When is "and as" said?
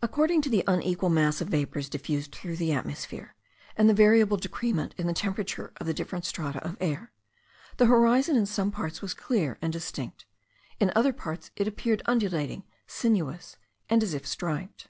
13.90-14.14